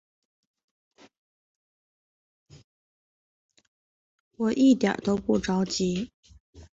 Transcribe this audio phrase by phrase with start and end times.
[4.37, 6.11] 我一点都不着急